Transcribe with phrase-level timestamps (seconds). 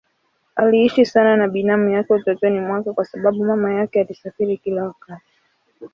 [0.55, 5.25] Aliishi sana na binamu yake utotoni mwake kwa sababu mama yake alisafiri kila wakati.